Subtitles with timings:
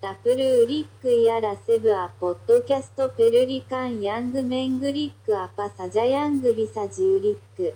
[0.00, 7.74] ダプルウリックやらセブアポッドキャストペルリカンヤングメングリックアパサジャヤングビサジウリック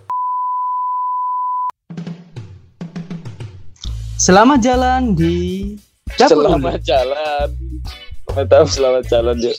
[4.19, 5.73] Selamat jalan di
[6.19, 6.83] dapur Selamat Uli.
[6.83, 7.47] jalan.
[8.35, 9.57] Mantap, selamat jalan yuk.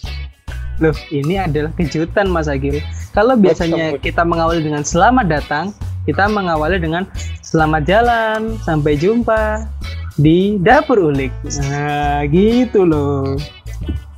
[0.79, 2.79] Loh, ini adalah kejutan Mas Agil.
[3.17, 4.13] Kalau biasanya Betul.
[4.13, 5.75] kita mengawali dengan selamat datang,
[6.07, 7.09] kita mengawali dengan
[7.43, 9.67] selamat jalan, sampai jumpa
[10.16, 11.32] di dapur ulik.
[11.68, 13.36] Nah, gitu loh.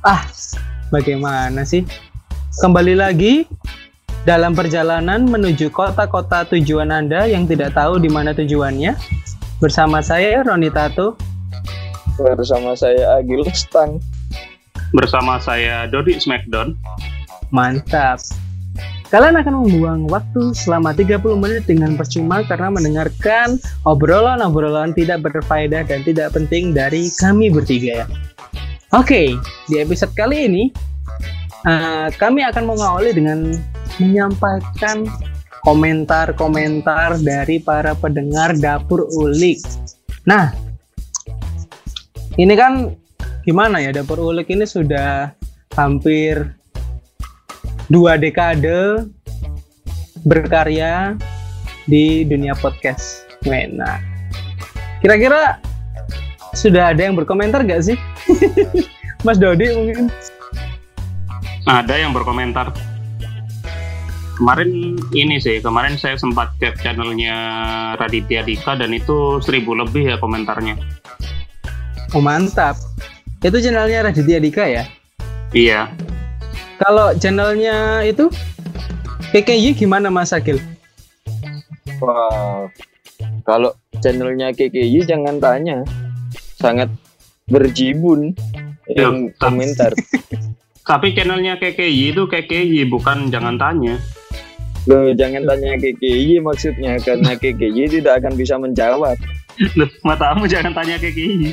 [0.06, 0.22] Ah,
[0.94, 1.82] bagaimana sih?
[2.58, 3.46] Kembali lagi
[4.26, 8.94] dalam perjalanan menuju kota-kota tujuan Anda yang tidak tahu di mana tujuannya.
[9.58, 11.18] Bersama saya Roni Tato.
[12.18, 14.02] Bersama saya Agil Stang.
[14.88, 16.72] bersama saya Dodi Smackdown.
[17.52, 18.16] Mantap.
[19.08, 23.56] Kalian akan membuang waktu selama 30 menit dengan percuma karena mendengarkan
[23.88, 28.06] obrolan-obrolan tidak berfaedah dan tidak penting dari kami bertiga ya.
[28.92, 29.32] Oke,
[29.72, 30.64] di episode kali ini
[31.64, 33.48] eh, kami akan mengawali dengan
[33.96, 35.08] menyampaikan
[35.64, 39.56] komentar-komentar dari para pendengar dapur ulik.
[40.28, 40.52] Nah,
[42.36, 42.92] ini kan
[43.48, 45.32] gimana ya dapur ulik ini sudah
[45.80, 46.57] hampir
[47.88, 49.08] dua dekade
[50.28, 51.16] berkarya
[51.88, 53.24] di dunia podcast.
[53.48, 53.96] Nah,
[55.00, 55.56] kira-kira
[56.52, 57.96] sudah ada yang berkomentar gak sih?
[59.26, 60.12] Mas Dodi mungkin?
[61.64, 62.72] Ada yang berkomentar.
[64.38, 67.34] Kemarin ini sih, kemarin saya sempat cek channelnya
[67.98, 70.78] Raditya Dika dan itu seribu lebih ya komentarnya.
[72.14, 72.78] Oh mantap.
[73.42, 74.86] Itu channelnya Raditya Dika ya?
[75.50, 75.90] Iya,
[76.78, 78.30] Kalau channelnya itu
[79.34, 80.62] KKY gimana Mas Akil?
[81.98, 82.70] Wow.
[83.42, 85.82] Kalau channelnya KKY jangan tanya.
[86.58, 86.90] Sangat
[87.50, 88.34] berjibun
[88.90, 89.92] yang Yuk, tak- komentar.
[90.88, 93.98] tapi channelnya KKY itu KKY bukan jangan tanya.
[94.88, 99.18] Loh, jangan tanya KKY maksudnya karena KKY tidak akan bisa menjawab.
[99.76, 101.52] Loh, matamu jangan tanya KKY.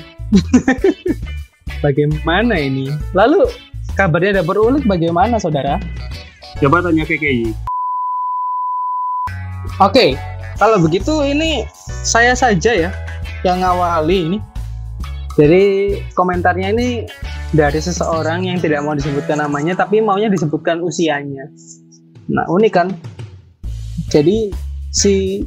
[1.83, 2.87] Bagaimana ini?
[3.11, 3.49] Lalu
[3.95, 5.79] kabarnya dapur ulik bagaimana saudara?
[6.59, 7.55] Coba tanya KKY.
[9.79, 10.19] Oke,
[10.59, 11.63] kalau begitu ini
[12.03, 12.91] saya saja ya
[13.47, 14.39] yang ngawali ini.
[15.35, 15.63] Jadi
[16.15, 17.03] komentarnya ini
[17.51, 21.51] dari seseorang yang tidak mau disebutkan namanya tapi maunya disebutkan usianya.
[22.31, 22.87] Nah, unik kan?
[24.07, 24.51] Jadi
[24.95, 25.43] si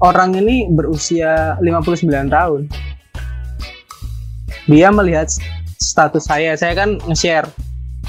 [0.00, 2.68] orang ini berusia 59 tahun.
[4.64, 5.28] Dia melihat
[5.94, 6.58] status saya.
[6.58, 7.46] Saya kan nge-share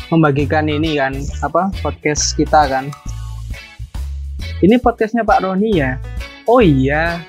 [0.10, 1.14] membagikan ini kan
[1.46, 2.90] apa podcast kita kan
[4.64, 6.02] ini podcastnya Pak Roni ya?
[6.50, 7.22] Oh iya.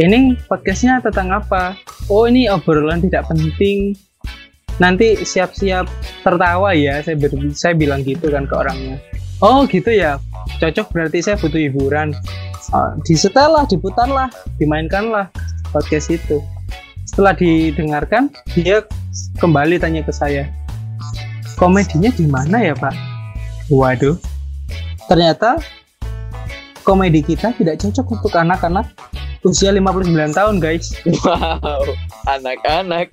[0.00, 1.76] Ini podcastnya tentang apa?
[2.08, 3.92] Oh ini obrolan tidak penting.
[4.80, 5.84] Nanti siap-siap
[6.24, 7.04] tertawa ya.
[7.04, 8.96] Saya ber- saya bilang gitu kan ke orangnya.
[9.44, 10.16] Oh gitu ya.
[10.58, 12.16] Cocok berarti saya butuh hiburan.
[12.72, 15.26] Oh, disetel lah, diputar lah, dimainkan lah
[15.74, 16.40] podcast itu.
[17.04, 18.86] Setelah didengarkan, dia
[19.36, 20.46] kembali tanya ke saya.
[21.56, 22.94] Komedinya di mana ya Pak?
[23.68, 24.16] Waduh.
[25.06, 25.58] Ternyata
[26.80, 28.86] komedi kita tidak cocok untuk anak-anak
[29.42, 31.84] usia 59 tahun guys Wow,
[32.26, 33.10] anak-anak.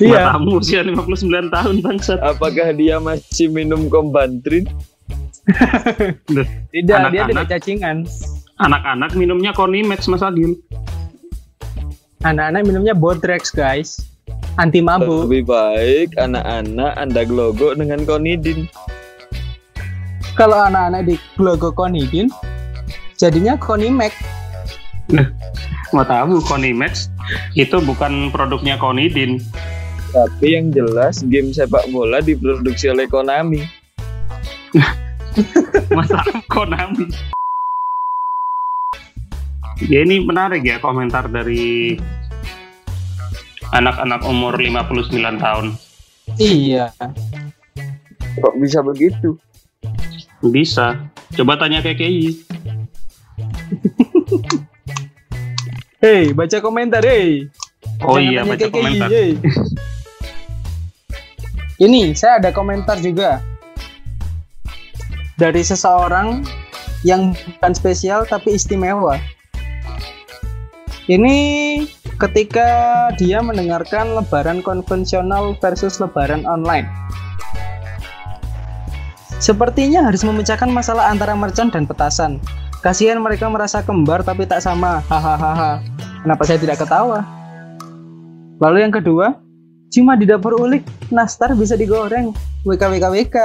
[0.00, 2.18] iya Matamu usia 59 tahun bangsat.
[2.18, 4.64] Apakah dia masih minum kombantrin?
[6.70, 7.28] Tidak dia anak-anak.
[7.28, 7.96] tidak cacingan
[8.60, 10.56] Anak-anak minumnya Konimax Mas Agil.
[12.20, 14.09] anak-anak minumnya Bodrex guys
[14.60, 18.68] anti mabuk Lebih baik anak-anak Anda glogo dengan konidin.
[20.36, 22.28] kalau anak-anak di logo Konidin
[23.16, 24.12] jadinya Konimax
[25.96, 27.10] Matamu Konimax
[27.58, 29.42] itu bukan produknya Konidin.
[30.10, 33.62] Tapi yang jelas game sepak bola diproduksi oleh Konami.
[35.94, 37.10] Masa Konami.
[39.82, 41.98] Ya ini menarik ya komentar dari
[43.70, 45.66] anak-anak umur 59 tahun.
[46.36, 46.90] iya
[48.40, 49.34] Kok bisa begitu?
[50.40, 50.96] Bisa.
[51.34, 52.34] Coba tanya KKI.
[56.00, 57.44] hei baca komentar hei
[58.00, 59.08] Oh Jangan iya baca KKI, komentar.
[59.10, 59.30] hey.
[61.80, 63.40] Ini saya ada komentar juga
[65.36, 66.44] dari seseorang
[67.00, 69.16] yang bukan spesial tapi istimewa.
[71.08, 71.36] Ini
[72.20, 72.68] ketika
[73.16, 76.84] dia mendengarkan lebaran konvensional versus lebaran online.
[79.40, 82.36] Sepertinya harus memecahkan masalah antara mercon dan petasan.
[82.84, 85.00] Kasihan mereka merasa kembar tapi tak sama.
[85.08, 85.80] Hahaha.
[86.20, 87.24] Kenapa saya tidak ketawa?
[88.60, 89.40] Lalu yang kedua,
[89.88, 92.36] cuma di dapur ulik, nastar bisa digoreng.
[92.68, 93.36] WKWKWK.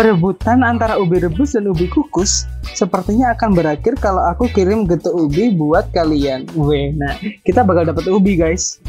[0.00, 5.52] Perebutan antara ubi rebus dan ubi kukus sepertinya akan berakhir kalau aku kirim getuk ubi
[5.52, 6.48] buat kalian.
[6.56, 8.80] Weh, nah kita bakal dapat ubi guys.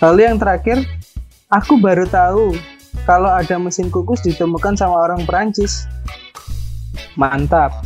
[0.00, 0.88] Lalu yang terakhir,
[1.52, 2.56] aku baru tahu
[3.04, 5.84] kalau ada mesin kukus ditemukan sama orang Perancis.
[7.12, 7.76] Mantap.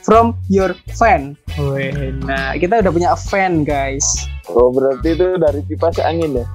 [0.00, 1.36] From your fan.
[1.60, 1.92] Weh,
[2.24, 4.08] nah kita udah punya fan guys.
[4.48, 6.48] Oh berarti itu dari kipas angin ya?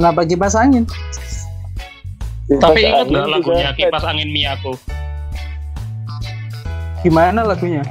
[0.00, 0.88] Kenapa kipas angin?
[2.48, 3.76] Kipas Tapi ingat angin nggak juga lagunya fan.
[3.76, 4.72] kipas angin Miyako?
[7.00, 7.84] Gimana lagunya?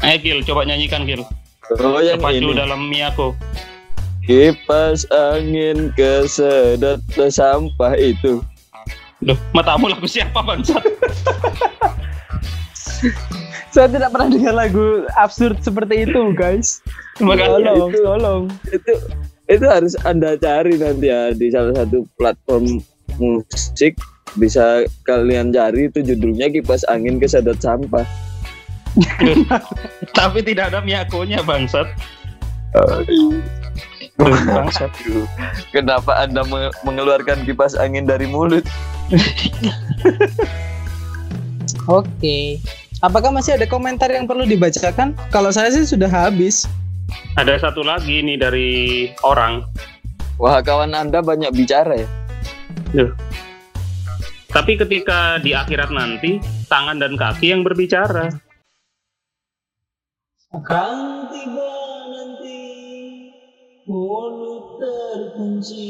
[0.00, 1.26] Eh Gil, coba nyanyikan Gil.
[1.72, 2.54] Oh yang Terpacu ini.
[2.54, 3.34] dalam Miyako.
[4.22, 8.38] Kipas angin kesedot sampah itu.
[9.20, 10.80] Loh, matamu lagu siapa bangsat?
[13.70, 16.78] Saya tidak pernah dengar lagu absurd seperti itu guys.
[17.18, 17.98] Makanya Tolong, itu.
[18.00, 18.42] tolong.
[18.66, 18.92] Itu
[19.50, 22.78] itu harus anda cari nanti ya di salah satu platform
[23.18, 23.98] musik
[24.38, 28.06] bisa kalian cari itu judulnya kipas angin kesedot sampah.
[30.18, 31.86] Tapi tidak ada Miyakonya bangsat.
[34.18, 34.90] Bangsat.
[34.90, 35.26] Aduh,
[35.74, 38.62] Kenapa anda me- mengeluarkan kipas angin dari mulut?
[41.90, 42.62] Oke.
[43.00, 45.16] Apakah masih ada komentar yang perlu dibacakan?
[45.32, 46.68] Kalau saya sih sudah habis.
[47.38, 48.70] Ada satu lagi nih dari
[49.22, 49.64] orang.
[50.40, 52.08] Wah kawan anda banyak bicara ya.
[54.50, 58.34] Tapi ketika di akhirat nanti, tangan dan kaki yang berbicara.
[60.50, 61.70] Akan tiba
[62.10, 62.62] nanti
[63.86, 65.86] mulut terkunci.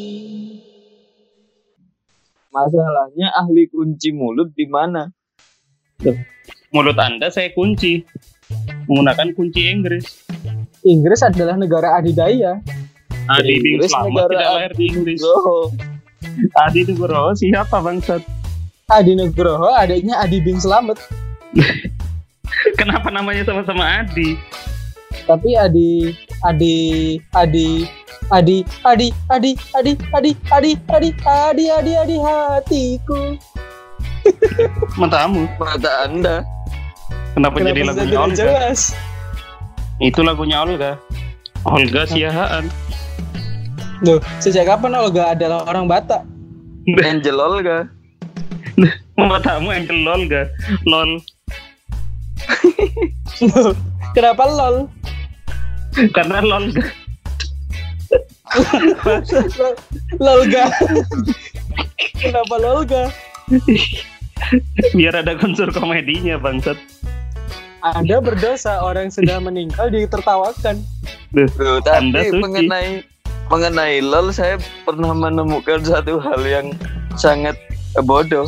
[2.52, 5.08] Masalahnya ahli kunci mulut di mana?
[6.68, 8.04] Mulut Anda saya kunci.
[8.90, 10.04] Menggunakan kunci Inggris.
[10.84, 12.56] Inggris adalah negara adidaya.
[13.30, 15.20] Adi Inggris Slamet negara tidak lahir di Inggris.
[15.22, 15.68] Oh,
[16.66, 18.22] Adi Nugroho siapa bangsat?
[18.90, 20.96] Adi Nugroho adiknya Adi Bing Slamet.
[22.80, 24.34] Kenapa namanya sama-sama Adi?
[25.28, 26.76] Tapi Adi Adi
[27.36, 27.68] Adi
[28.32, 33.20] Adi Adi Adi Adi Adi Adi Adi Adi Adi Adi hatiku.
[34.96, 35.44] Matamu.
[35.60, 36.42] mata anda.
[37.36, 38.36] Kenapa, jadi Kenapa lagunya tidak Olga?
[38.36, 38.80] jelas?
[40.00, 40.96] Itu lagunya Olga.
[41.68, 42.72] Olga Siahaan.
[44.00, 46.24] Loh, sejak kapan Olga adalah orang Batak?
[46.88, 47.84] Angel Olga.
[49.20, 50.48] Matamu Angel Olga.
[50.88, 51.20] Lol.
[53.44, 53.76] Loh,
[54.16, 54.88] kenapa lol?
[56.16, 56.84] Karena Lolga.
[59.04, 59.78] Lol-
[60.16, 60.64] Lolga.
[62.16, 63.02] kenapa Lolga?
[64.96, 66.80] Biar ada unsur komedinya bangsat.
[67.80, 70.84] Anda berdosa orang yang sudah meninggal ditertawakan.
[71.32, 72.42] Anda tapi suci.
[72.44, 72.88] mengenai
[73.48, 76.76] mengenai lol saya pernah menemukan satu hal yang
[77.16, 77.56] sangat
[78.04, 78.46] bodoh.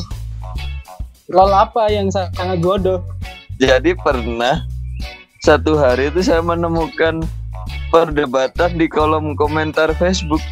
[1.33, 3.01] Lol apa yang sangat bodoh?
[3.57, 4.69] Jadi pernah
[5.41, 7.25] satu hari itu saya menemukan
[7.89, 10.43] perdebatan di kolom komentar Facebook.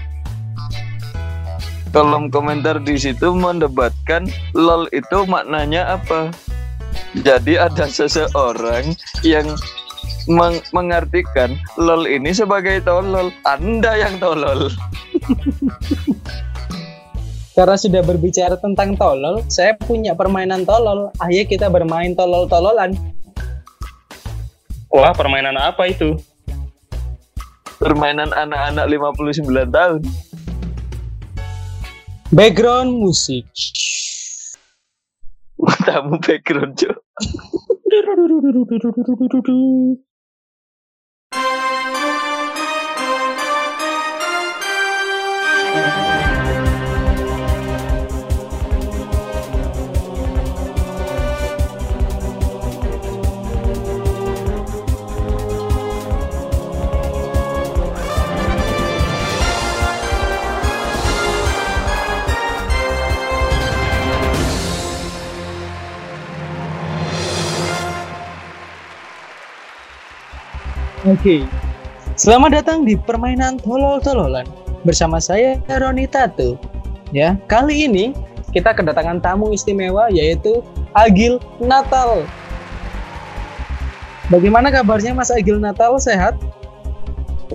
[1.92, 6.32] Kolom komentar di situ mendebatkan lol itu maknanya apa.
[7.10, 8.94] Jadi ada seseorang
[9.26, 9.46] yang
[10.30, 13.34] meng- mengartikan lol ini sebagai tolol.
[13.42, 14.70] Anda yang tolol.
[17.50, 21.10] Karena sudah berbicara tentang tolol, saya punya permainan tolol.
[21.18, 22.94] Ayo kita bermain tolol-tololan.
[24.90, 26.16] Wah, permainan apa itu?
[27.82, 30.00] Permainan anak-anak 59 tahun.
[32.30, 33.44] Background musik.
[35.60, 36.96] Matamu background, Cuk.
[71.10, 71.42] Oke.
[72.14, 74.46] Selamat datang di permainan tolol-tololan
[74.86, 76.54] bersama saya Roni Tato.
[77.10, 78.14] Ya, kali ini
[78.54, 80.62] kita kedatangan tamu istimewa yaitu
[80.94, 82.22] Agil Natal.
[84.30, 85.98] Bagaimana kabarnya Mas Agil Natal?
[85.98, 86.38] Sehat?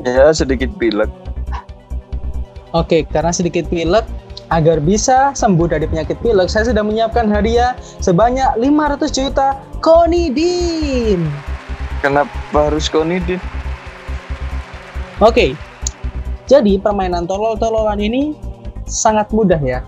[0.03, 1.07] Ya sedikit pilek.
[2.75, 4.03] Oke, karena sedikit pilek,
[4.53, 11.25] Agar bisa sembuh dari penyakit pilek, saya sudah menyiapkan hadiah sebanyak 500 juta konidin.
[12.05, 13.41] Kenapa harus konidin?
[15.17, 15.57] Oke,
[16.45, 18.38] jadi permainan tolol-tololan ini
[18.85, 19.81] sangat mudah ya.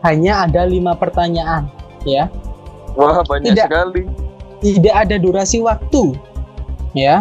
[0.00, 1.68] Hanya ada lima pertanyaan
[2.08, 2.32] ya.
[2.96, 3.68] Wah banyak Tidak.
[3.68, 4.08] sekali.
[4.64, 6.16] Tidak ada durasi waktu
[6.96, 7.20] ya.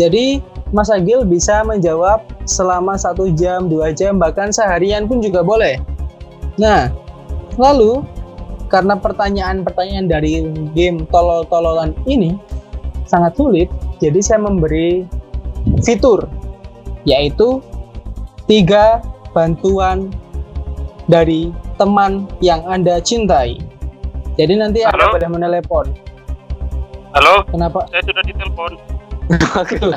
[0.00, 0.40] Jadi
[0.72, 5.76] Mas Agil bisa menjawab selama satu jam, dua jam, bahkan seharian pun juga boleh.
[6.56, 6.88] Nah,
[7.60, 8.00] lalu
[8.72, 10.40] karena pertanyaan-pertanyaan dari
[10.72, 12.40] game tolol-tololan ini
[13.04, 13.68] sangat sulit,
[13.98, 15.06] jadi saya memberi
[15.82, 16.26] fitur
[17.02, 17.58] yaitu
[18.46, 19.02] tiga
[19.34, 20.10] bantuan
[21.10, 23.58] dari teman yang Anda cintai.
[24.38, 25.14] Jadi nanti Anda Halo?
[25.18, 25.86] boleh menelepon.
[27.12, 27.84] Halo, Kenapa?
[27.92, 28.72] saya sudah ditelepon.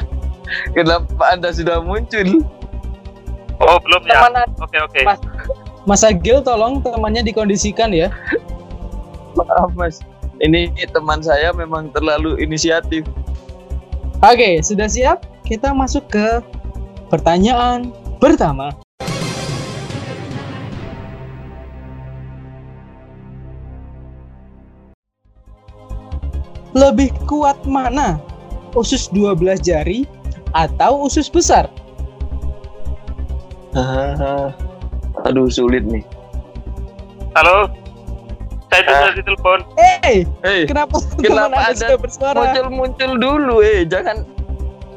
[0.77, 2.43] Kenapa anda sudah muncul?
[3.57, 4.19] Oh, belum ya?
[4.21, 5.00] Teman Anda- Oke, oke.
[5.01, 5.19] Mas.
[5.85, 8.09] Mas Agil tolong temannya dikondisikan ya.
[9.33, 10.01] Maaf mas.
[10.43, 13.07] Ini teman saya memang terlalu inisiatif.
[14.19, 15.23] Oke, sudah siap?
[15.47, 16.43] Kita masuk ke
[17.07, 18.75] pertanyaan pertama.
[26.75, 28.19] Lebih kuat mana?
[28.75, 30.03] Usus 12 jari
[30.51, 31.71] atau usus besar?
[33.71, 34.51] Ah,
[35.23, 36.03] Aduh sulit nih.
[37.39, 37.71] Halo,
[38.77, 39.00] saya Ah.
[39.01, 39.60] sudah ditelepon.
[39.77, 42.38] Eh, Hei, kenapa, Kenapa teman Anda Anda sudah bersuara?
[42.38, 44.27] muncul-muncul dulu eh, jangan.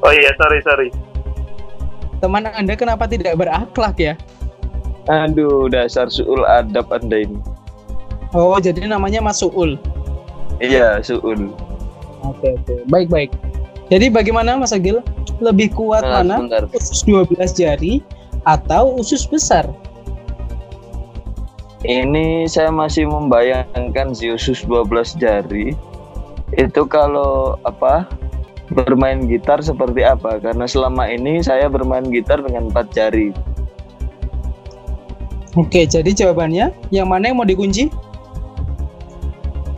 [0.00, 0.88] Oh iya, sorry, sorry.
[2.18, 4.14] Teman Anda kenapa tidak berakhlak ya?
[5.08, 7.38] Aduh, dasar suul adab anda ini.
[8.30, 9.80] Oh, jadi namanya Mas Suul.
[10.58, 11.48] Iya, suul.
[12.20, 12.74] Oke, oke.
[12.86, 13.30] Baik, baik.
[13.88, 15.00] Jadi bagaimana Mas Agil?
[15.38, 16.36] Lebih kuat Bentar, mana?
[16.42, 16.62] bentar.
[16.74, 18.04] Usus 12 jari
[18.44, 19.64] atau usus besar?
[21.86, 25.78] Ini saya masih membayangkan usus 12 jari
[26.56, 28.08] itu kalau apa
[28.72, 33.32] bermain gitar seperti apa karena selama ini saya bermain gitar dengan empat jari
[35.56, 37.90] Oke, jadi jawabannya yang mana yang mau dikunci?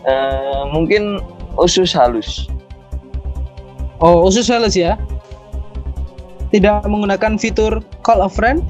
[0.04, 1.23] Eh, mungkin
[1.57, 2.50] usus halus
[4.00, 4.97] Oh, usus halus ya.
[6.49, 8.64] Tidak menggunakan fitur call a friend?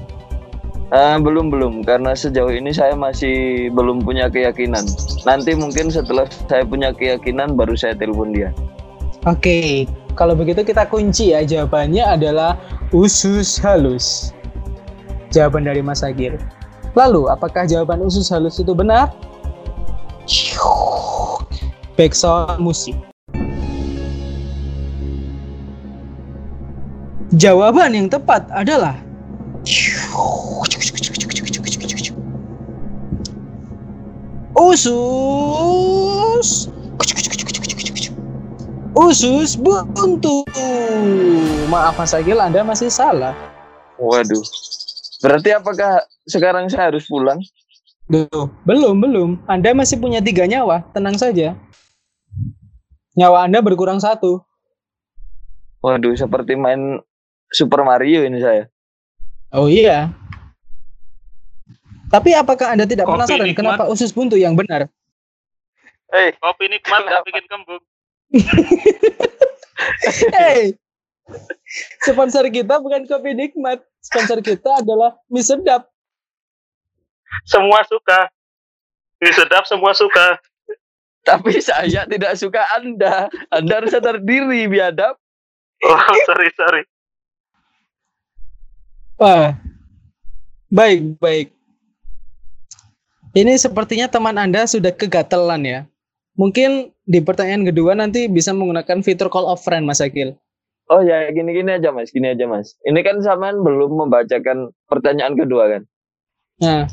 [0.91, 4.83] Eh, belum belum karena sejauh ini saya masih belum punya keyakinan
[5.23, 8.51] nanti mungkin setelah saya punya keyakinan baru saya telepon dia
[9.29, 9.85] Oke,
[10.17, 11.45] kalau begitu kita kunci ya.
[11.45, 12.57] Jawabannya adalah
[12.89, 14.33] usus halus.
[15.29, 16.41] Jawaban dari Mas Agil.
[16.97, 19.13] Lalu, apakah jawaban usus halus itu benar?
[22.01, 22.97] Backsound musik.
[27.37, 28.97] Jawaban yang tepat adalah
[34.61, 36.69] usus
[38.95, 40.45] usus buntu.
[41.71, 43.35] Maaf Mas Agil, Anda masih salah.
[44.01, 44.41] waduh
[45.21, 47.37] berarti apakah sekarang saya harus pulang
[48.11, 49.31] Duh, belum, belum.
[49.47, 51.55] Anda masih punya tiga nyawa, tenang saja.
[53.15, 54.43] Nyawa Anda berkurang satu.
[55.81, 57.01] waduh seperti main
[57.51, 58.67] Super Mario ini saya
[59.51, 60.15] Oh iya.
[62.11, 63.59] Tapi apakah Anda tidak Kopi penasaran nikmat.
[63.63, 64.91] kenapa usus buntu yang benar?
[66.11, 67.83] Hei, Kopi nikmat nggak bikin kembung.
[70.37, 70.77] Hey,
[72.05, 73.81] sponsor kita bukan kopi nikmat.
[74.05, 75.89] Sponsor kita adalah mie sedap.
[77.49, 78.29] Semua suka.
[79.25, 80.37] Ini sedap, semua suka.
[81.21, 83.29] tapi saya tidak suka Anda.
[83.53, 85.17] Anda harus sadar diri, biadab.
[85.85, 86.83] Oh, sorry, sorry.
[89.21, 89.53] Wah,
[90.73, 91.60] baik, baik.
[93.31, 95.81] Ini sepertinya teman Anda sudah kegatelan ya.
[96.35, 100.35] Mungkin di pertanyaan kedua nanti bisa menggunakan fitur call of friend, Mas Akil.
[100.91, 102.75] Oh ya, gini-gini aja mas, gini aja mas.
[102.83, 105.83] Ini kan sampean belum membacakan pertanyaan kedua kan.
[106.59, 106.91] Nah,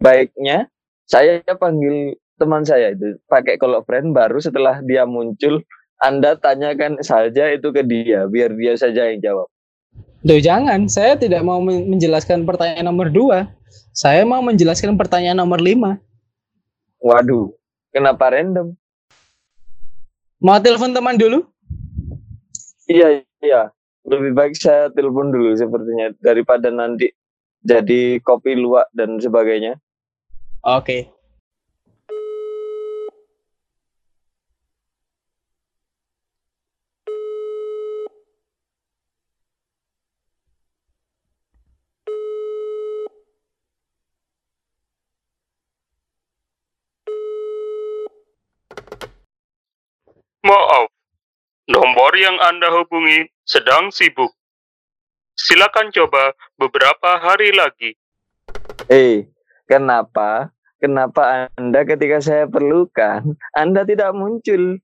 [0.00, 0.68] Baiknya
[1.04, 5.60] saya panggil teman saya itu pakai call of friend baru setelah dia muncul
[6.00, 9.48] Anda tanyakan saja itu ke dia biar dia saja yang jawab.
[10.20, 10.84] Duh, jangan.
[10.84, 13.48] Saya tidak mau men- menjelaskan pertanyaan nomor dua.
[13.96, 15.96] Saya mau menjelaskan pertanyaan nomor lima.
[17.00, 17.48] Waduh,
[17.88, 18.76] kenapa random?
[20.40, 21.48] Mau telepon teman dulu?
[22.84, 23.72] Iya, iya.
[24.04, 27.12] Lebih baik saya telepon dulu sepertinya daripada nanti
[27.64, 29.76] jadi kopi luwak dan sebagainya.
[30.64, 31.08] Oke.
[52.20, 54.30] Yang Anda hubungi sedang sibuk.
[55.34, 57.96] Silakan coba beberapa hari lagi.
[58.92, 59.24] Eh,
[59.64, 60.52] kenapa?
[60.80, 64.80] Kenapa Anda ketika saya perlukan, Anda tidak muncul?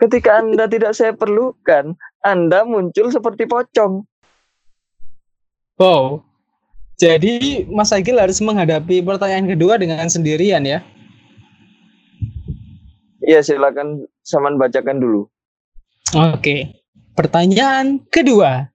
[0.00, 4.04] Ketika Anda tidak saya perlukan, Anda muncul seperti pocong.
[5.80, 6.24] Wow.
[6.94, 10.80] Jadi Mas Agil harus menghadapi pertanyaan kedua dengan sendirian ya.
[13.24, 15.28] Ya, silakan Saman bacakan dulu.
[16.14, 16.70] Oke.
[17.18, 18.70] Pertanyaan kedua.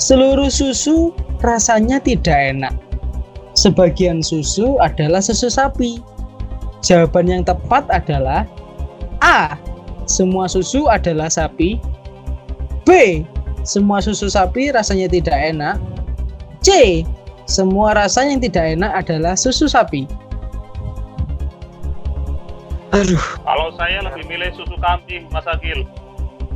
[0.00, 1.12] Seluruh susu
[1.44, 2.72] rasanya tidak enak.
[3.52, 6.00] Sebagian susu adalah susu sapi.
[6.80, 8.48] Jawaban yang tepat adalah
[9.20, 9.60] A.
[10.08, 11.76] Semua susu adalah sapi.
[12.88, 13.20] B.
[13.68, 15.76] Semua susu sapi rasanya tidak enak.
[16.64, 17.02] C.
[17.46, 20.04] Semua rasa yang tidak enak adalah susu sapi.
[22.90, 25.84] Aduh, Kalau saya lebih milih susu kambing, Mas Agil.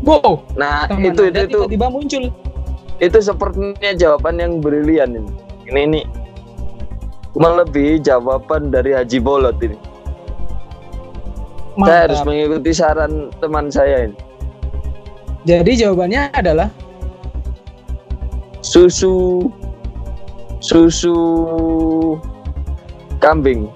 [0.01, 2.25] wow, Nah, teman itu itu itu tiba-tiba muncul.
[2.99, 5.31] itu sepertinya jawaban yang brilian ini.
[5.69, 6.01] Ini ini
[7.33, 9.77] melebihi jawaban dari Haji Bolot ini.
[11.79, 12.29] Saya harus Mantap.
[12.29, 14.17] mengikuti saran teman saya ini.
[15.45, 16.69] Jadi jawabannya adalah
[18.61, 19.49] Susu
[20.61, 21.17] susu
[23.19, 23.69] kambing.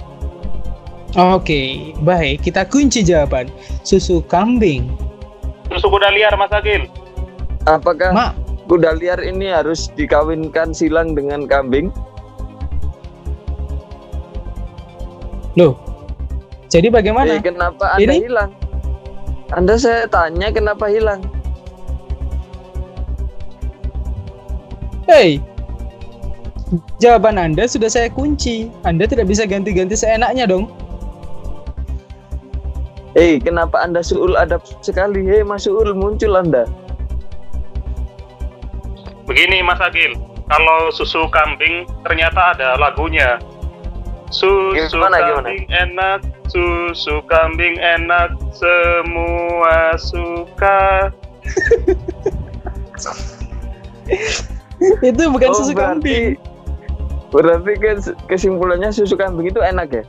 [1.15, 2.43] Oke, baik.
[2.45, 3.49] Kita kunci jawaban.
[3.87, 4.93] Susu kambing.
[5.73, 6.87] Susu kuda liar, Mas Agil.
[7.65, 8.33] Apakah Mak,
[8.69, 11.89] kuda liar ini harus dikawinkan silang dengan kambing?
[15.55, 15.79] loh.
[16.67, 17.39] Jadi bagaimana?
[17.39, 18.51] Eh, kenapa Anda Ini- hilang?
[19.55, 21.23] Anda saya tanya kenapa hilang?
[25.07, 25.39] Hei,
[26.99, 28.71] jawaban Anda sudah saya kunci.
[28.87, 30.71] Anda tidak bisa ganti-ganti seenaknya dong.
[33.15, 35.23] Eh, kenapa Anda suul adab sekali?
[35.23, 36.67] Hei, Mas Suul muncul Anda.
[39.25, 40.19] Begini, Mas Agil.
[40.51, 43.39] Kalau susu kambing ternyata ada lagunya.
[44.35, 45.47] Susu Gimana, gimana?
[45.47, 51.15] kambing enak, susu kambing enak, semua suka.
[55.07, 56.37] Itu bukan Oh, susu kambing.
[57.35, 60.05] Berarti kes- kesimpulannya susu kambing itu enak ya?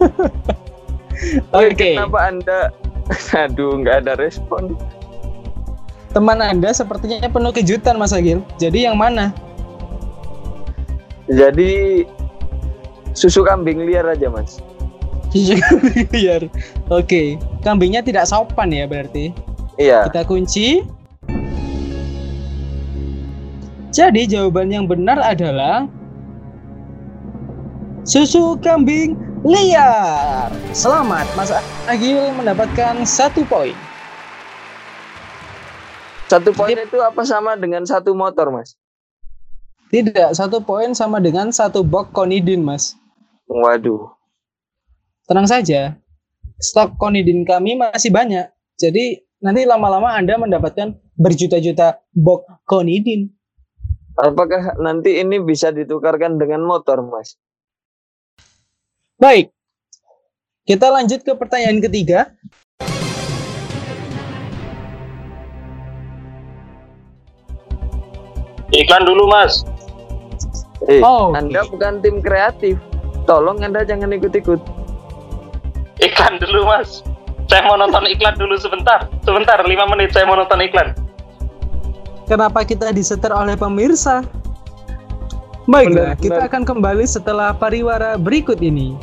[1.56, 2.60] Oke, Kenapa Anda
[3.48, 4.76] Aduh, nggak ada respon.
[6.10, 8.42] teman Anda sepertinya penuh kejutan Mas Agil.
[8.58, 9.30] Jadi yang mana?
[11.30, 12.02] Jadi
[13.14, 14.58] susu kambing liar aja, Mas.
[15.30, 16.42] Susu kambing liar.
[16.90, 19.30] Oke, kambingnya tidak sopan ya berarti.
[19.78, 20.10] Iya.
[20.10, 20.82] Kita kunci.
[23.90, 25.90] Jadi jawaban yang benar adalah
[28.06, 30.46] susu kambing liar.
[30.70, 31.50] Selamat, Mas
[31.90, 33.74] Agil mendapatkan satu poin.
[36.30, 38.78] Satu poin itu apa sama dengan satu motor, Mas?
[39.90, 42.94] Tidak, satu poin sama dengan satu box konidin, Mas.
[43.50, 44.14] Waduh.
[45.26, 45.98] Tenang saja,
[46.62, 48.46] stok konidin kami masih banyak.
[48.78, 53.34] Jadi nanti lama-lama Anda mendapatkan berjuta-juta box konidin.
[54.18, 57.38] Apakah nanti ini bisa ditukarkan dengan motor, Mas?
[59.20, 59.52] Baik,
[60.66, 62.34] kita lanjut ke pertanyaan ketiga.
[68.70, 69.66] Iklan dulu, Mas.
[70.86, 71.34] Eh, Oh.
[71.34, 72.78] Anda bukan tim kreatif.
[73.26, 74.60] Tolong Anda jangan ikut-ikut.
[76.00, 77.02] Iklan dulu, Mas.
[77.50, 79.10] Saya mau nonton iklan dulu sebentar.
[79.26, 80.94] Sebentar, 5 menit saya mau nonton iklan.
[82.30, 84.22] Kenapa kita disetir oleh pemirsa?
[85.66, 86.46] Baiklah, Benar, kita benar.
[86.46, 88.94] akan kembali setelah pariwara berikut ini.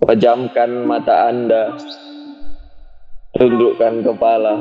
[0.00, 1.76] Pejamkan mata Anda.
[3.36, 4.56] Tundukkan kepala.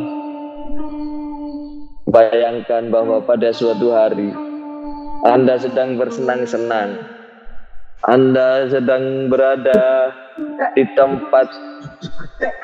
[2.12, 4.36] Bayangkan bahwa pada suatu hari
[5.24, 7.15] Anda sedang bersenang-senang.
[8.04, 10.12] Anda sedang berada
[10.76, 11.48] di tempat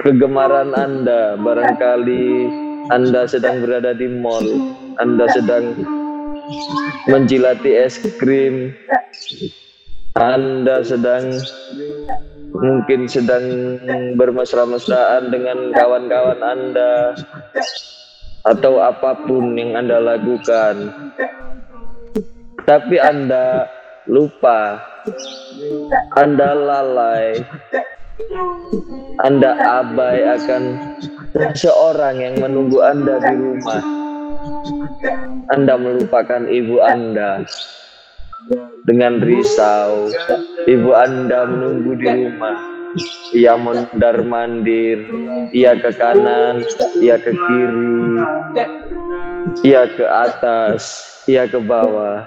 [0.03, 1.39] kegemaran Anda.
[1.39, 2.51] Barangkali
[2.91, 4.43] Anda sedang berada di mall.
[4.99, 5.79] Anda sedang
[7.07, 8.75] menjilati es krim.
[10.19, 11.39] Anda sedang
[12.51, 13.79] mungkin sedang
[14.19, 17.15] bermesra-mesraan dengan kawan-kawan Anda
[18.43, 20.91] atau apa pun yang Anda lakukan.
[22.67, 23.65] Tapi Anda
[24.09, 24.81] lupa,
[26.17, 27.41] Anda lalai
[29.21, 30.63] Anda abai akan
[31.33, 33.81] seseorang yang menunggu Anda di rumah.
[35.53, 37.45] Anda melupakan ibu Anda.
[38.89, 40.09] Dengan risau,
[40.65, 42.57] ibu Anda menunggu di rumah.
[43.31, 44.99] Ia mondar mandir,
[45.55, 46.59] ia ke kanan,
[46.99, 48.03] ia ke kiri,
[49.63, 52.25] ia ke atas, ia ke bawah.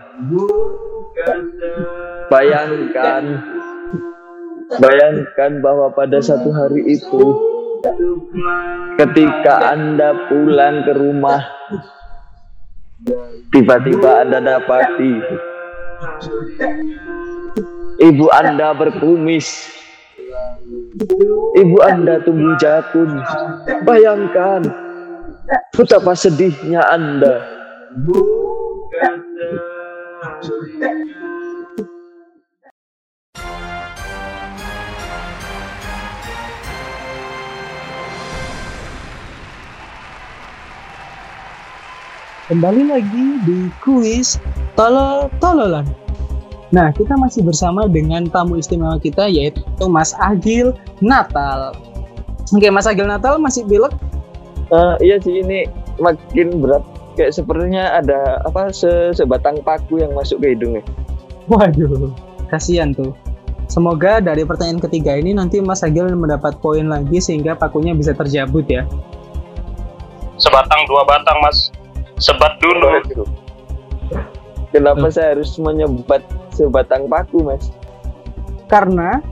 [2.30, 3.24] Bayangkan,
[4.78, 7.24] bayangkan bahwa pada satu hari itu,
[8.98, 11.42] ketika Anda pulang ke rumah,
[13.50, 15.14] tiba-tiba Anda dapati
[18.00, 19.70] ibu Anda berkumis.
[21.54, 23.20] Ibu Anda tumbuh jakun.
[23.84, 24.64] Bayangkan
[25.74, 27.44] betapa sedihnya Anda.
[30.44, 30.60] Kembali
[42.92, 44.36] lagi di kuis
[44.76, 45.88] Tolol Tololan.
[46.76, 51.72] Nah, kita masih bersama dengan tamu istimewa kita yaitu Mas Agil Natal.
[52.52, 53.96] Oke, Mas Agil Natal masih pilek?
[54.68, 55.64] Eh, iya sih ini
[55.96, 56.84] makin berat.
[57.14, 60.82] Kayak sepertinya ada apa se sebatang paku yang masuk ke hidungnya.
[61.46, 62.10] Waduh,
[62.50, 63.14] kasihan tuh.
[63.70, 68.66] Semoga dari pertanyaan ketiga ini nanti Mas Agil mendapat poin lagi sehingga pakunya bisa terjabut
[68.68, 68.84] ya.
[70.36, 71.70] Sebatang dua batang mas.
[72.18, 73.02] Sebat dulu.
[74.74, 77.70] Kenapa saya harus menyebat sebatang paku, Mas?
[78.66, 79.22] Karena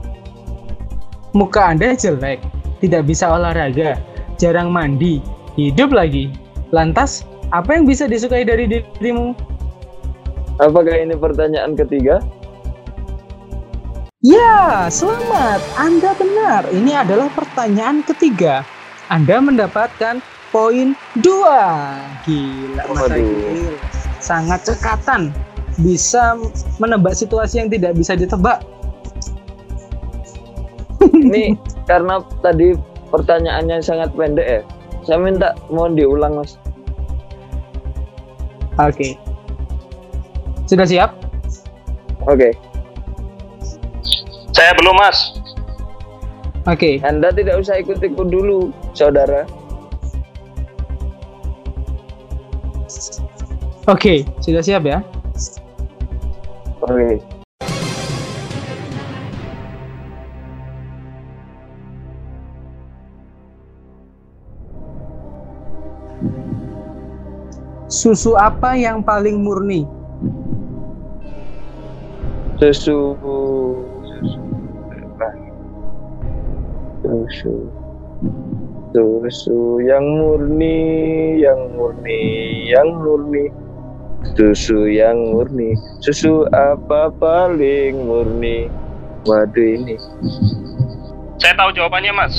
[1.35, 2.39] muka Anda jelek,
[2.79, 3.99] tidak bisa olahraga,
[4.39, 5.19] jarang mandi,
[5.59, 6.31] hidup lagi.
[6.71, 9.37] Lantas, apa yang bisa disukai dari dirimu?
[10.57, 12.17] Apakah ini pertanyaan ketiga?
[14.25, 15.61] Ya, selamat.
[15.77, 16.65] Anda benar.
[16.73, 18.65] Ini adalah pertanyaan ketiga.
[19.13, 20.17] Anda mendapatkan
[20.49, 21.93] poin dua.
[22.25, 23.11] Gila, Mas.
[23.13, 23.77] Agil.
[24.17, 25.29] Sangat cekatan.
[25.77, 26.39] Bisa
[26.81, 28.65] menebak situasi yang tidak bisa ditebak.
[31.03, 32.79] Ini karena tadi
[33.11, 34.61] pertanyaannya sangat pendek ya.
[35.03, 36.55] Saya minta mohon diulang, Mas.
[38.81, 39.17] Oke.
[40.65, 41.13] Sudah siap?
[42.25, 42.55] Oke.
[44.53, 45.37] Saya belum mas.
[46.65, 47.03] Oke.
[47.03, 49.43] Anda tidak usah ikut-ikut dulu, saudara.
[53.91, 55.03] Oke, sudah siap ya?
[56.87, 57.19] Oke.
[67.93, 69.85] Susu apa yang paling murni?
[72.57, 73.13] Susu
[77.05, 77.53] susu
[78.93, 80.77] susu yang murni
[81.37, 82.21] yang murni
[82.73, 83.53] yang murni
[84.33, 88.73] susu yang murni susu apa paling murni
[89.29, 90.01] waduh ini
[91.37, 92.33] Saya tahu jawabannya mas.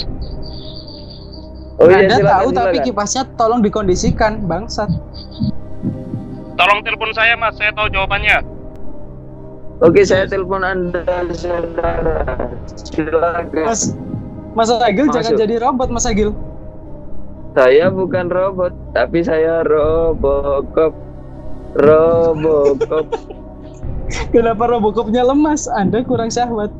[1.78, 2.86] oh iya Anda silakan, tahu tapi silakan.
[2.88, 4.88] kipasnya tolong dikondisikan, bangsat.
[6.54, 7.56] Tolong telepon saya mas.
[7.56, 8.42] Saya tahu jawabannya.
[9.82, 11.02] oke saya telepon anda
[11.34, 12.46] saudara
[12.78, 13.82] silakan Mas
[14.54, 15.42] Mas Agil jangan Masuk.
[15.42, 16.30] jadi robot Mas Agil.
[17.52, 20.94] saya bukan robot tapi saya robocop
[21.74, 23.06] robocop
[24.30, 25.66] Kenapa Robocopnya lemas?
[25.66, 26.70] Anda kurang syahwat.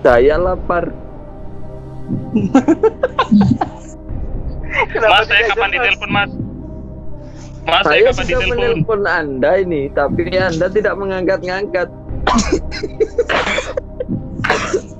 [0.00, 0.88] saya lapar
[4.96, 6.30] mas saya kapan ditelepon mas?
[7.68, 8.56] Mas saya, saya kapan sudah ditelepon?
[8.56, 11.92] menelpon anda ini tapi anda tidak mengangkat-ngangkat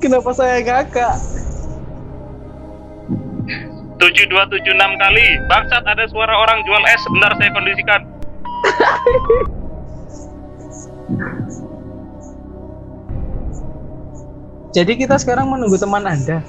[0.00, 1.20] Kenapa saya kakak?
[4.00, 4.64] 7276
[4.96, 5.26] kali.
[5.44, 7.04] Bangsat ada suara orang jual es.
[7.04, 8.00] Sebentar saya kondisikan.
[14.70, 16.40] Jadi kita sekarang menunggu teman Anda.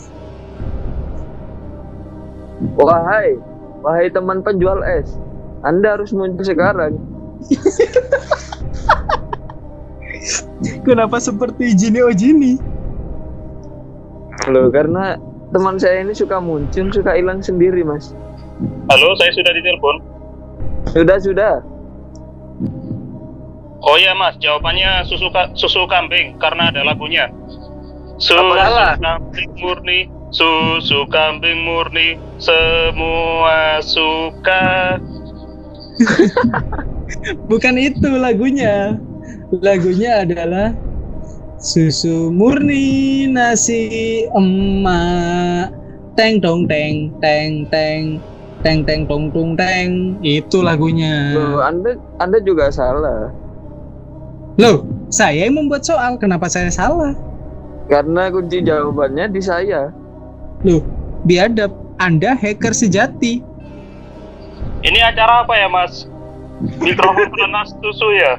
[2.77, 3.41] wahai
[3.81, 5.17] wahai teman penjual es
[5.61, 6.97] anda harus muncul sekarang
[10.81, 12.53] Kenapa seperti Jini Ojini?
[14.49, 18.13] loh karena teman saya ini suka muncul suka hilang sendiri mas
[18.89, 19.95] Halo, saya sudah ditelepon.
[20.87, 21.53] sudah sudah
[23.81, 27.33] Oh iya mas, jawabannya susu ka- susu kambing karena ada lagunya.
[28.21, 35.01] Susu kambing murni, susu kambing murni, semua suka.
[37.51, 38.97] Bukan itu lagunya.
[39.51, 40.71] Lagunya adalah
[41.61, 45.69] Susu murni nasi emak.
[46.17, 48.17] Teng dong teng teng teng
[48.65, 50.17] teng teng tong tung teng.
[50.25, 51.37] Itu lagunya.
[51.37, 53.29] Loh, Anda Anda juga salah.
[54.57, 56.17] Loh, saya yang membuat soal.
[56.17, 57.13] Kenapa saya salah?
[57.85, 59.93] Karena kunci jawabannya di saya.
[60.65, 60.81] Loh,
[61.29, 61.69] biadab.
[62.01, 63.45] Anda hacker sejati.
[64.81, 66.09] Ini acara apa ya, Mas?
[66.81, 68.33] Mikrofon penanas susu ya?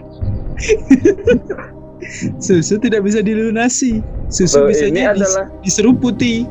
[2.42, 4.02] Susu tidak bisa dilunasi.
[4.26, 6.46] Susu bisa ini adalah diseruputi.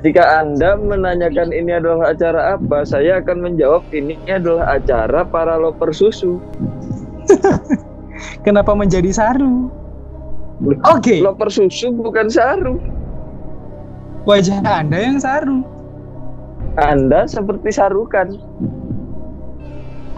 [0.00, 5.92] jika Anda menanyakan ini adalah acara apa, saya akan menjawab ini adalah acara para loper
[5.92, 6.40] susu.
[8.46, 9.68] Kenapa menjadi saru?
[10.86, 12.78] Oke, Loper susu bukan saru.
[14.22, 15.66] wajah Anda yang saru.
[16.78, 18.38] Anda seperti sarukan.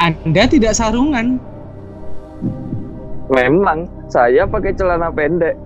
[0.03, 1.39] Anda tidak sarungan.
[3.33, 5.57] Memang saya pakai celana pendek.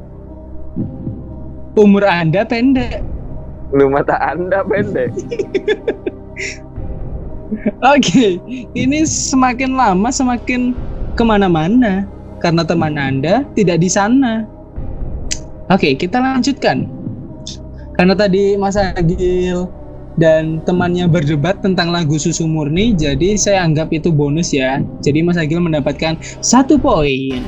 [1.74, 3.02] Umur Anda pendek.
[3.74, 5.12] Lu mata Anda pendek.
[7.96, 8.36] Oke,
[8.76, 10.76] ini semakin lama semakin
[11.16, 12.04] ke mana-mana
[12.44, 14.44] karena teman Anda tidak di sana.
[15.72, 16.88] Oke, kita lanjutkan.
[17.98, 19.66] Karena tadi Mas Agil
[20.18, 24.82] dan temannya berdebat tentang lagu Susu Murni, jadi saya anggap itu bonus ya.
[25.00, 27.40] Jadi Mas Agil mendapatkan satu poin.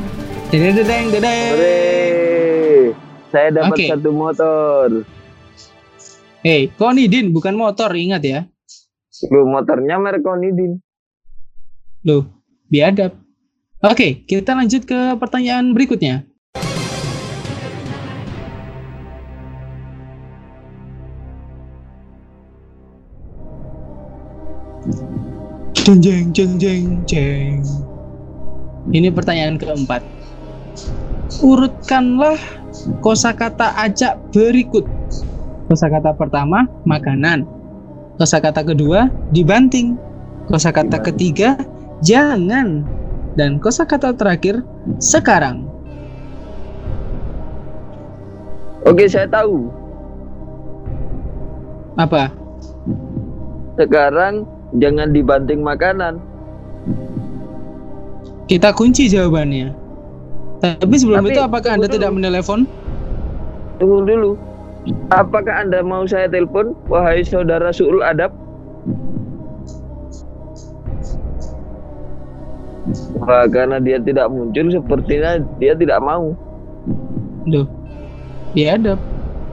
[0.55, 1.47] Dedeng, dedeng.
[1.59, 2.95] Hore.
[3.31, 3.87] Saya dapat Oke.
[3.91, 4.87] satu motor.
[6.41, 8.41] Hei, Konidin bukan motor, ingat ya.
[9.29, 10.79] Lu motornya merek Onidin.
[12.07, 12.25] Loh,
[12.71, 13.13] biadab.
[13.85, 16.30] Oke, kita lanjut ke pertanyaan berikutnya.
[25.91, 27.67] Jeng jeng jeng jeng jeng.
[28.95, 30.07] Ini pertanyaan keempat.
[31.43, 32.39] Urutkanlah
[33.03, 34.87] kosakata ajak berikut.
[35.67, 37.43] Kosakata pertama makanan.
[38.23, 39.99] Kosakata kedua dibanting.
[40.47, 41.59] Kosakata ketiga
[42.07, 42.87] jangan.
[43.35, 44.63] Dan kosakata terakhir
[45.03, 45.67] sekarang.
[48.87, 49.75] Oke, saya tahu.
[51.99, 52.31] Apa?
[53.75, 56.23] Sekarang jangan dibanting makanan.
[58.47, 59.75] Kita kunci jawabannya.
[60.61, 62.19] Tapi sebelum Tapi, itu apakah Anda tunggu tidak dulu.
[62.21, 62.61] menelepon?
[63.81, 64.31] Tunggu dulu.
[65.15, 68.35] Apakah Anda mau saya telepon, wahai saudara Suul Adab?
[73.21, 76.33] Wah, karena dia tidak muncul, sepertinya dia tidak mau.
[77.47, 77.69] Loh.
[78.53, 78.99] Biadab.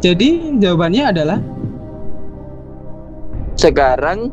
[0.02, 1.40] Jadi jawabannya adalah
[3.58, 4.30] Sekarang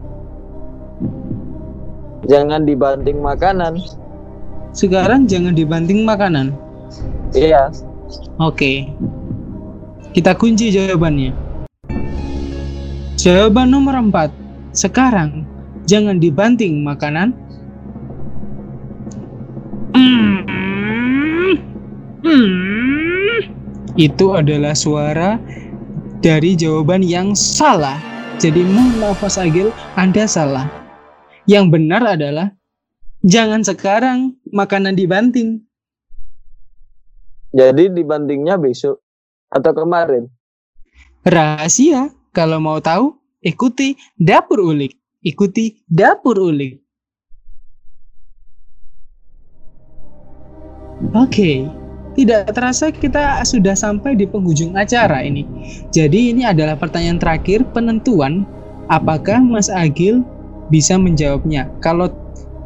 [2.29, 3.81] jangan dibanting makanan.
[4.75, 6.51] sekarang jangan dibanting makanan.
[7.31, 7.71] Iya,
[8.39, 8.91] Oke.
[10.15, 11.35] Kita kunci jawabannya.
[13.19, 14.31] Jawaban nomor 4.
[14.75, 15.47] Sekarang
[15.87, 17.35] jangan dibanting makanan.
[19.95, 20.43] Hmm.
[22.27, 23.39] Hmm.
[23.95, 25.39] Itu adalah suara
[26.19, 27.99] dari jawaban yang salah.
[28.43, 30.84] Jadi mohon maaf Mas Agil, Anda salah.
[31.45, 32.57] Yang benar adalah
[33.21, 35.61] jangan sekarang makanan dibanting.
[37.55, 38.99] jadi dibantingnya besok
[39.47, 40.27] atau kemarin.
[41.23, 42.11] Rahasia.
[42.35, 43.15] Kalau mau tahu,
[43.47, 44.99] ikuti Dapur Ulik.
[45.23, 46.83] Ikuti Dapur Ulik.
[51.15, 51.63] Oke,
[52.19, 55.47] tidak terasa kita sudah sampai di penghujung acara ini.
[55.95, 58.43] Jadi ini adalah pertanyaan terakhir penentuan
[58.91, 60.27] apakah Mas Agil
[60.69, 61.69] bisa menjawabnya.
[61.85, 62.13] Kalau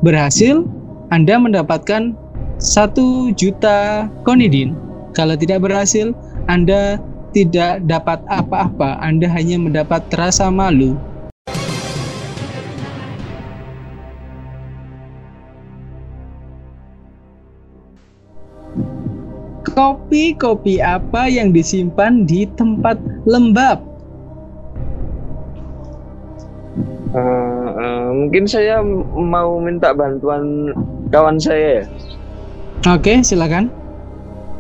[0.02, 0.62] berhasil,
[1.10, 2.14] Anda mendapatkan
[2.58, 4.74] satu juta konidin.
[5.14, 6.14] Kalau tidak berhasil,
[6.46, 6.98] Anda
[7.32, 8.98] tidak dapat apa-apa.
[9.02, 10.98] Anda hanya mendapat rasa malu.
[19.78, 22.98] Kopi-kopi apa yang disimpan di tempat
[23.30, 23.78] lembab?
[27.14, 28.82] Eh, eh, mungkin saya
[29.14, 30.74] mau minta bantuan
[31.08, 31.84] kawan saya ya.
[32.90, 33.70] Oke, silakan.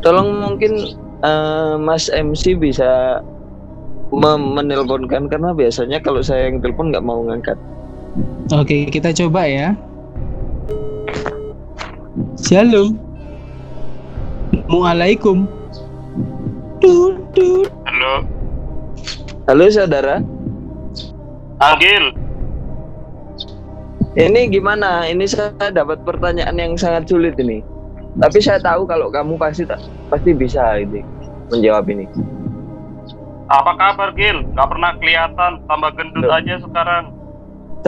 [0.00, 3.20] Tolong mungkin eh, Mas MC bisa
[4.14, 7.58] mem- menelponkan karena biasanya kalau saya yang telepon nggak mau ngangkat.
[8.54, 9.76] Oke, kita coba ya.
[12.38, 12.96] Shalom.
[16.78, 17.18] Tut.
[17.88, 18.22] Halo,
[19.48, 20.20] Halo saudara,
[21.58, 22.14] Agil.
[24.16, 25.04] Ini gimana?
[25.04, 27.60] Ini saya dapat pertanyaan yang sangat sulit ini.
[28.18, 31.04] Tapi saya tahu kalau kamu pasti tak- pasti bisa ini.
[31.48, 32.04] menjawab ini.
[33.48, 34.44] Apa kabar Gil?
[34.52, 36.36] Gak pernah kelihatan, tambah gendut Loh.
[36.36, 37.16] aja sekarang.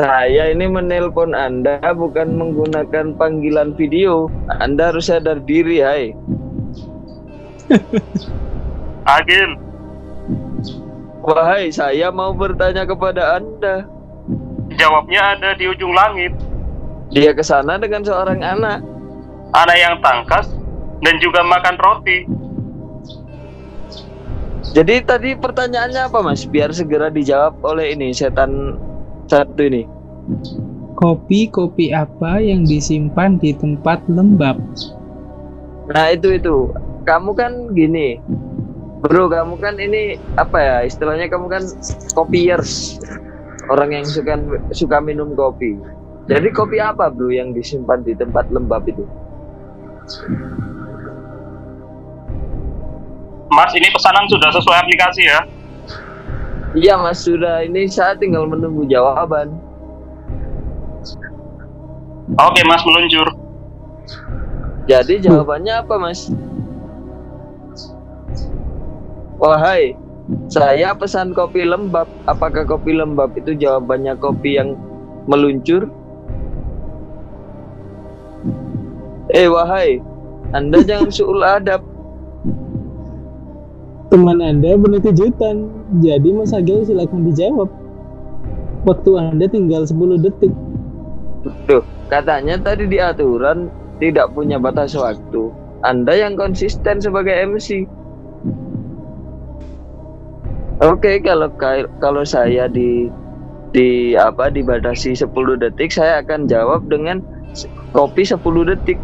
[0.01, 4.33] Saya ini menelpon Anda bukan menggunakan panggilan video.
[4.65, 6.17] Anda harus sadar diri, hai.
[9.05, 9.61] Ah Gil,
[11.21, 13.85] Wahai, saya mau bertanya kepada Anda.
[14.81, 16.33] Jawabnya ada di ujung langit.
[17.13, 18.81] Dia ke sana dengan seorang anak.
[19.53, 20.49] Anak yang tangkas
[21.05, 22.19] dan juga makan roti.
[24.71, 26.47] Jadi tadi pertanyaannya apa, Mas?
[26.47, 28.79] Biar segera dijawab oleh ini setan
[29.27, 29.83] satu ini.
[30.95, 34.63] Kopi-kopi apa yang disimpan di tempat lembab?
[35.91, 36.71] Nah, itu itu.
[37.03, 38.23] Kamu kan gini.
[39.03, 40.77] Bro, kamu kan ini apa ya?
[40.87, 41.67] Istilahnya kamu kan
[42.15, 43.01] kopiers.
[43.71, 44.35] Orang yang suka
[44.75, 45.79] suka minum kopi.
[46.27, 49.07] Jadi kopi apa, Bro, yang disimpan di tempat lembab itu?
[53.51, 55.41] Mas, ini pesanan sudah sesuai aplikasi ya?
[56.75, 57.67] Iya, Mas, sudah.
[57.67, 59.55] Ini saya tinggal menunggu jawaban.
[62.39, 63.27] Oke Mas, meluncur.
[64.87, 66.31] Jadi jawabannya apa, Mas?
[69.41, 69.97] Wahai,
[70.51, 72.07] saya pesan kopi lembab.
[72.27, 74.75] Apakah kopi lembab itu jawabannya kopi yang
[75.31, 75.91] meluncur?
[79.31, 80.03] Eh, wahai,
[80.51, 81.87] Anda jangan suul adab.
[84.11, 85.71] Teman Anda berkejutan.
[86.03, 87.71] Jadi Mas Agil silakan dijawab.
[88.83, 90.51] Waktu Anda tinggal 10 detik.
[91.71, 93.71] Tuh, katanya tadi di aturan
[94.03, 95.55] tidak punya batas waktu.
[95.87, 97.87] Anda yang konsisten sebagai MC.
[100.81, 101.53] Oke, kalau
[102.01, 103.13] kalau saya di
[103.77, 105.29] di apa dibatasi 10
[105.61, 107.21] detik, saya akan jawab dengan
[107.93, 108.97] kopi 10 detik.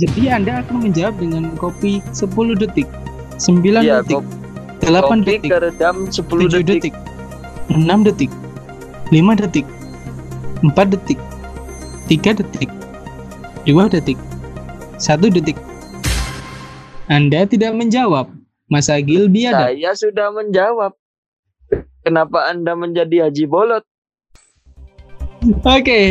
[0.00, 2.88] Jadi Anda akan menjawab dengan kopi 10 detik,
[3.36, 4.32] 9 Iya, detik, kop-
[4.88, 6.94] 8 kopi detik, keredam 10 7 detik.
[6.94, 6.94] detik,
[7.76, 8.30] 6 detik,
[9.12, 9.66] 5 detik,
[10.64, 11.20] 4 detik,
[12.08, 12.70] 3 detik,
[13.68, 14.16] 2 detik,
[14.96, 15.58] 1 detik.
[17.12, 18.37] Anda tidak menjawab.
[18.68, 19.72] Mas Agil biadab.
[19.72, 20.92] Saya sudah menjawab.
[22.04, 23.84] Kenapa Anda menjadi haji bolot?
[25.64, 26.02] Oke,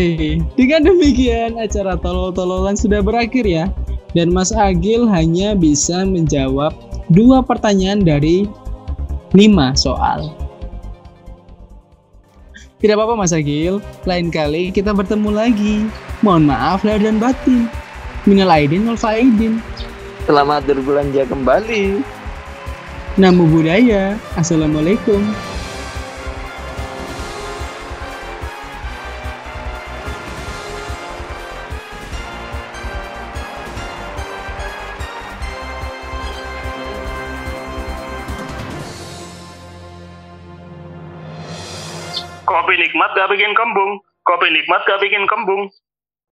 [0.58, 3.70] dengan demikian acara tolol-tololan sudah berakhir ya.
[4.18, 6.74] Dan Mas Agil hanya bisa menjawab
[7.14, 8.50] dua pertanyaan dari
[9.38, 10.34] lima soal.
[12.82, 13.78] Tidak apa-apa Mas Agil,
[14.10, 15.86] lain kali kita bertemu lagi.
[16.26, 17.70] Mohon maaf lahir dan batin.
[18.26, 19.62] Minal aidin wal faidin.
[20.26, 22.17] Selamat berbelanja kembali.
[23.18, 24.14] Namo Buddhaya.
[24.38, 25.26] Assalamualaikum.
[42.46, 43.98] Kopi nikmat gak bikin kembung.
[44.22, 45.74] Kopi nikmat gak bikin kembung.